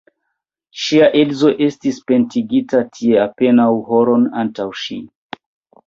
[0.83, 5.03] Ŝia edzo estis pendigita tie apenaŭ horon antaŭ ŝi.